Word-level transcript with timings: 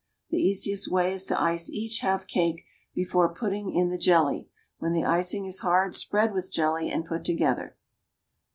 The 0.31 0.37
easiest 0.37 0.87
way 0.91 1.13
is 1.13 1.27
to 1.27 1.39
ice 1.39 1.69
each 1.69 1.99
half 1.99 2.25
cake 2.25 2.65
before 2.95 3.31
putting 3.35 3.75
in 3.75 3.89
the 3.89 3.99
jelly; 3.99 4.49
when 4.79 4.93
the 4.93 5.03
icing 5.05 5.45
is 5.45 5.59
hard 5.59 5.93
spread 5.93 6.33
with 6.33 6.51
jelly, 6.51 6.89
and 6.89 7.05
put 7.05 7.23
together. 7.23 7.77